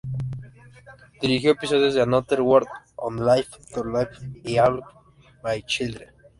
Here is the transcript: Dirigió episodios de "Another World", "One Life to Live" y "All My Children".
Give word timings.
Dirigió 1.21 1.51
episodios 1.51 1.93
de 1.93 2.01
"Another 2.01 2.41
World", 2.41 2.67
"One 2.95 3.21
Life 3.35 3.51
to 3.71 3.83
Live" 3.85 4.41
y 4.43 4.57
"All 4.57 4.81
My 5.43 5.61
Children". 5.63 6.09